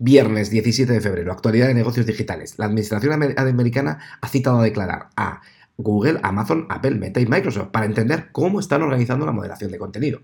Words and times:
Viernes 0.00 0.48
17 0.50 0.92
de 0.92 1.00
febrero, 1.00 1.32
actualidad 1.32 1.66
de 1.66 1.74
negocios 1.74 2.06
digitales. 2.06 2.54
La 2.56 2.66
administración 2.66 3.12
americana 3.12 3.98
ha 4.20 4.28
citado 4.28 4.60
a 4.60 4.62
declarar 4.62 5.08
a 5.16 5.40
Google, 5.76 6.20
Amazon, 6.22 6.66
Apple, 6.70 6.92
Meta 6.92 7.18
y 7.18 7.26
Microsoft 7.26 7.70
para 7.72 7.84
entender 7.84 8.28
cómo 8.30 8.60
están 8.60 8.82
organizando 8.82 9.26
la 9.26 9.32
moderación 9.32 9.72
de 9.72 9.78
contenido. 9.78 10.20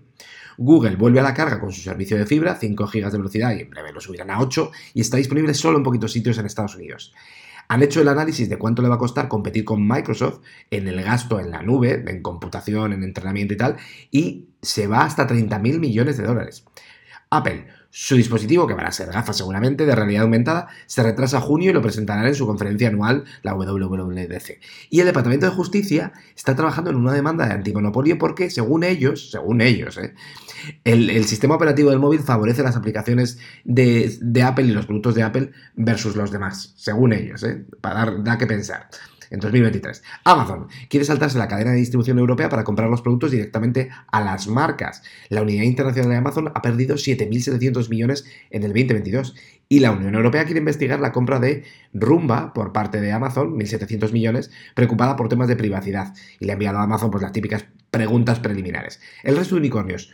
Google 0.57 0.95
vuelve 0.95 1.19
a 1.19 1.23
la 1.23 1.33
carga 1.33 1.59
con 1.59 1.73
su 1.73 1.81
servicio 1.81 2.17
de 2.17 2.25
fibra, 2.25 2.55
5 2.55 2.87
GB 2.87 3.11
de 3.11 3.17
velocidad 3.17 3.53
y 3.53 3.61
en 3.63 3.69
breve 3.69 3.91
lo 3.91 3.99
subirán 3.99 4.31
a 4.31 4.39
8 4.39 4.71
y 4.93 5.01
está 5.01 5.17
disponible 5.17 5.53
solo 5.53 5.77
en 5.77 5.83
poquitos 5.83 6.13
sitios 6.13 6.37
en 6.37 6.45
Estados 6.45 6.75
Unidos. 6.75 7.13
Han 7.67 7.83
hecho 7.83 7.99
el 7.99 8.07
análisis 8.07 8.47
de 8.47 8.57
cuánto 8.57 8.81
le 8.81 8.87
va 8.87 8.95
a 8.95 8.99
costar 8.99 9.27
competir 9.27 9.65
con 9.65 9.85
Microsoft 9.85 10.39
en 10.71 10.87
el 10.87 11.03
gasto 11.03 11.39
en 11.39 11.51
la 11.51 11.63
nube, 11.63 12.01
en 12.07 12.21
computación, 12.21 12.93
en 12.93 13.03
entrenamiento 13.03 13.55
y 13.55 13.57
tal, 13.57 13.75
y 14.09 14.45
se 14.61 14.87
va 14.87 15.03
hasta 15.03 15.27
30.000 15.27 15.79
millones 15.79 16.15
de 16.15 16.23
dólares. 16.23 16.63
Apple 17.29 17.67
su 17.97 18.17
dispositivo, 18.17 18.67
que 18.67 18.73
van 18.73 18.87
a 18.87 18.91
ser 18.91 19.09
gafas 19.09 19.37
seguramente, 19.37 19.85
de 19.85 19.95
realidad 19.95 20.23
aumentada, 20.23 20.67
se 20.85 21.01
retrasa 21.01 21.37
a 21.37 21.41
junio 21.41 21.71
y 21.71 21.73
lo 21.73 21.81
presentarán 21.81 22.27
en 22.27 22.35
su 22.35 22.45
conferencia 22.45 22.89
anual, 22.89 23.23
la 23.41 23.55
WWDC. 23.55 24.59
Y 24.89 24.99
el 24.99 25.05
Departamento 25.05 25.45
de 25.45 25.53
Justicia 25.53 26.11
está 26.35 26.57
trabajando 26.57 26.89
en 26.89 26.97
una 26.97 27.13
demanda 27.13 27.47
de 27.47 27.53
antimonopolio 27.53 28.17
porque, 28.17 28.49
según 28.49 28.83
ellos, 28.83 29.31
según 29.31 29.61
ellos, 29.61 29.97
¿eh? 29.97 30.13
el, 30.83 31.23
sistema 31.23 31.55
operativo 31.55 31.89
del 31.89 31.99
móvil 31.99 32.19
favorece 32.19 32.63
las 32.63 32.75
aplicaciones 32.75 33.39
de, 33.63 34.43
Apple 34.43 34.65
y 34.65 34.71
los 34.71 34.87
productos 34.87 35.15
de 35.15 35.23
Apple 35.23 35.51
versus 35.75 36.17
los 36.17 36.31
demás, 36.31 36.73
según 36.75 37.13
ellos, 37.13 37.43
¿eh? 37.43 37.63
para 37.79 37.99
dar 37.99 38.23
da 38.25 38.37
que 38.37 38.45
pensar 38.45 38.89
en 39.29 39.39
2023. 39.39 40.03
Amazon 40.23 40.67
quiere 40.89 41.05
saltarse 41.05 41.37
la 41.37 41.47
cadena 41.47 41.71
de 41.71 41.77
distribución 41.77 42.19
europea 42.19 42.49
para 42.49 42.63
comprar 42.63 42.89
los 42.89 43.01
productos 43.01 43.31
directamente 43.31 43.89
a 44.11 44.21
las 44.21 44.47
marcas. 44.47 45.03
La 45.29 45.41
unidad 45.41 45.63
internacional 45.63 46.11
de 46.11 46.17
Amazon 46.17 46.51
ha 46.53 46.61
perdido 46.61 46.95
7.700 46.95 47.89
millones 47.89 48.25
en 48.49 48.63
el 48.63 48.69
2022 48.69 49.35
y 49.67 49.79
la 49.79 49.91
Unión 49.91 50.15
Europea 50.15 50.45
quiere 50.45 50.59
investigar 50.59 50.99
la 50.99 51.11
compra 51.11 51.39
de 51.39 51.63
Rumba 51.93 52.53
por 52.53 52.71
parte 52.71 53.01
de 53.01 53.11
Amazon, 53.11 53.57
1.700 53.57 54.11
millones, 54.11 54.51
preocupada 54.75 55.15
por 55.15 55.27
temas 55.27 55.47
de 55.47 55.55
privacidad 55.55 56.13
y 56.39 56.45
le 56.45 56.51
ha 56.51 56.53
enviado 56.53 56.77
a 56.77 56.83
Amazon 56.83 57.09
pues, 57.09 57.23
las 57.23 57.31
típicas 57.31 57.65
preguntas 57.89 58.39
preliminares. 58.39 58.99
El 59.23 59.37
resto 59.37 59.55
de 59.55 59.61
unicornios. 59.61 60.11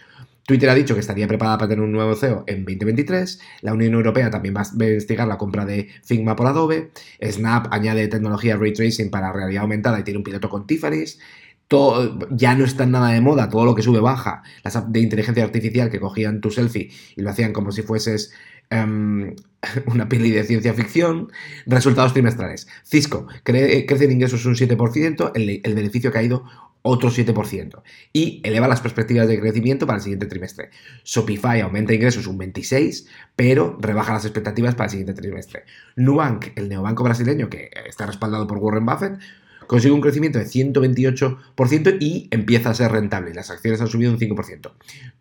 Twitter 0.52 0.70
ha 0.70 0.76
dicho 0.76 0.96
que 0.96 1.00
estaría 1.00 1.30
preparada 1.30 1.58
para 1.58 1.70
tener 1.70 1.82
un 1.82 1.94
nuevo 1.94 2.14
CEO 2.14 2.44
en 2.46 2.66
2023. 2.66 3.40
La 3.62 3.72
Unión 3.72 3.94
Europea 3.94 4.30
también 4.30 4.54
va 4.54 4.64
a 4.64 4.66
investigar 4.74 5.26
la 5.26 5.38
compra 5.38 5.66
de 5.66 5.88
Figma 6.04 6.36
por 6.36 6.46
Adobe. 6.46 6.92
Snap 7.24 7.68
añade 7.72 8.10
tecnología 8.10 8.58
ray 8.58 8.74
tracing 8.74 9.10
para 9.10 9.32
realidad 9.32 9.62
aumentada 9.62 9.98
y 9.98 10.04
tiene 10.04 10.18
un 10.18 10.26
piloto 10.26 10.50
con 10.50 10.68
Tiffany's. 10.68 11.20
Todo, 11.70 12.20
ya 12.32 12.54
no 12.54 12.66
está 12.66 12.86
nada 12.86 13.12
de 13.12 13.22
moda, 13.22 13.48
todo 13.48 13.64
lo 13.64 13.76
que 13.76 13.82
sube 13.82 14.02
baja. 14.02 14.44
Las 14.62 14.76
apps 14.76 14.92
de 14.92 15.00
inteligencia 15.00 15.42
artificial 15.42 15.90
que 15.90 16.02
cogían 16.02 16.42
tu 16.42 16.52
selfie 16.52 16.92
y 17.16 17.22
lo 17.22 17.30
hacían 17.30 17.54
como 17.54 17.72
si 17.72 17.84
fueses 17.84 18.34
em, 18.70 19.34
una 19.86 20.10
peli 20.10 20.32
de 20.32 20.44
ciencia 20.44 20.74
ficción. 20.74 21.32
Resultados 21.66 22.12
trimestrales. 22.12 22.68
Cisco 22.84 23.26
crece 23.44 24.04
en 24.04 24.12
ingresos 24.12 24.46
un 24.46 24.56
7%, 24.56 25.32
el, 25.34 25.62
el 25.64 25.76
beneficio 25.76 26.10
ha 26.10 26.14
caído 26.14 26.44
otro 26.82 27.10
7%, 27.10 27.82
y 28.14 28.42
eleva 28.44 28.68
las 28.68 28.82
perspectivas 28.82 29.28
de 29.28 29.40
crecimiento 29.40 29.86
para 29.86 29.98
el 29.98 30.04
siguiente 30.04 30.26
trimestre. 30.26 30.70
Shopify 31.04 31.62
aumenta 31.62 31.94
ingresos 31.94 32.28
un 32.28 32.40
26%, 32.40 33.08
pero 33.36 33.78
rebaja 33.80 34.14
las 34.14 34.26
expectativas 34.26 34.76
para 34.76 34.86
el 34.86 34.92
siguiente 34.92 35.14
trimestre. 35.14 35.64
Nubank, 35.96 36.48
el 36.56 36.70
neobanco 36.70 37.04
brasileño 37.04 37.50
que 37.50 37.70
está 37.88 38.06
respaldado 38.06 38.48
por 38.48 38.58
Warren 38.58 38.86
Buffett, 38.86 39.20
consigue 39.72 39.94
un 39.94 40.02
crecimiento 40.02 40.38
de 40.38 40.46
128% 40.48 41.98
y 42.02 42.28
empieza 42.32 42.72
a 42.72 42.74
ser 42.74 42.92
rentable. 42.92 43.34
Las 43.34 43.52
acciones 43.52 43.80
han 43.80 43.88
subido 43.88 44.12
un 44.12 44.20
5%. 44.20 44.70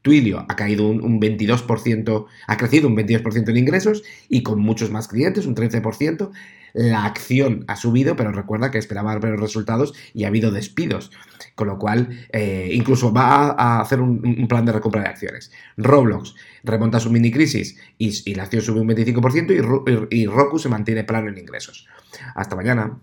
Twilio 0.02 0.44
ha 0.48 0.56
caído 0.56 0.88
un, 0.88 1.20
22%, 1.20 2.26
ha 2.48 2.56
crecido 2.56 2.88
un 2.88 2.96
22% 2.96 3.48
en 3.48 3.56
ingresos 3.56 4.02
y 4.28 4.42
con 4.42 4.58
muchos 4.58 4.90
más 4.90 5.06
clientes, 5.06 5.46
un 5.46 5.54
13%. 5.54 6.32
La 6.72 7.04
acción 7.04 7.64
ha 7.68 7.76
subido, 7.76 8.16
pero 8.16 8.32
recuerda 8.32 8.70
que 8.70 8.78
esperaba 8.78 9.18
ver 9.18 9.38
resultados 9.38 9.94
y 10.14 10.24
ha 10.24 10.28
habido 10.28 10.50
despidos. 10.50 11.10
Con 11.54 11.68
lo 11.68 11.78
cual, 11.78 12.08
eh, 12.32 12.70
incluso 12.72 13.12
va 13.12 13.50
a 13.50 13.80
hacer 13.80 14.00
un, 14.00 14.46
plan 14.48 14.64
de 14.64 14.72
recompra 14.72 15.02
de 15.02 15.08
acciones. 15.08 15.52
Roblox 15.76 16.34
remonta 16.64 17.00
su 17.00 17.10
mini 17.10 17.30
crisis 17.30 17.78
y, 17.98 18.34
la 18.34 18.44
acción 18.44 18.62
sube 18.62 18.80
un 18.80 18.88
25% 18.88 20.08
y, 20.10 20.20
y 20.20 20.26
Roku 20.26 20.58
se 20.58 20.68
mantiene 20.68 21.04
plano 21.04 21.28
en 21.28 21.38
ingresos. 21.38 21.86
Hasta 22.34 22.56
mañana. 22.56 22.98